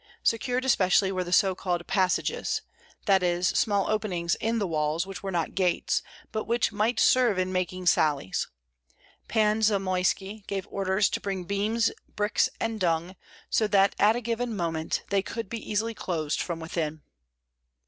[0.23, 2.63] Secured especially were the so called "passages;"
[3.05, 7.37] that is, small openings in the walls, which were not gates, but which might serve
[7.37, 8.47] in making sallies.
[9.27, 13.15] Pan Zamoyski gave orders to bring beams, bricks, and dung,
[13.47, 17.03] so at a given moment they could be easily closed from within.